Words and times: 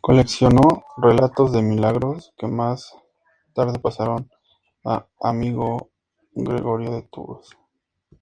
Coleccionó 0.00 0.86
relatos 0.96 1.52
de 1.52 1.60
milagros 1.60 2.32
que 2.38 2.46
más 2.46 2.94
tarde 3.52 3.78
pasó 3.78 4.16
a 4.86 5.06
amigo 5.20 5.90
Gregorio 6.34 6.92
de 6.92 7.02
Tours. 7.02 7.50